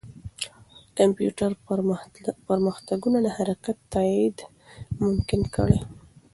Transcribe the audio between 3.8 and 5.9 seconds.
تایید ممکن کړي.